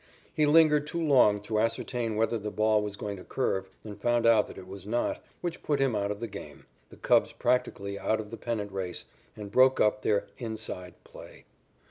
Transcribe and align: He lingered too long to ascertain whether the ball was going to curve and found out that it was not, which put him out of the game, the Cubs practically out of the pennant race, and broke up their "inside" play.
He 0.33 0.47
lingered 0.47 0.87
too 0.87 0.99
long 0.99 1.41
to 1.41 1.59
ascertain 1.59 2.15
whether 2.15 2.39
the 2.39 2.49
ball 2.49 2.81
was 2.81 2.95
going 2.95 3.17
to 3.17 3.23
curve 3.23 3.69
and 3.83 4.01
found 4.01 4.25
out 4.25 4.47
that 4.47 4.57
it 4.57 4.65
was 4.65 4.87
not, 4.87 5.23
which 5.41 5.61
put 5.61 5.79
him 5.79 5.95
out 5.95 6.09
of 6.09 6.19
the 6.19 6.27
game, 6.27 6.65
the 6.89 6.97
Cubs 6.97 7.31
practically 7.33 7.99
out 7.99 8.19
of 8.19 8.31
the 8.31 8.37
pennant 8.37 8.71
race, 8.71 9.05
and 9.37 9.51
broke 9.51 9.79
up 9.79 10.01
their 10.01 10.25
"inside" 10.39 10.95
play. 11.03 11.45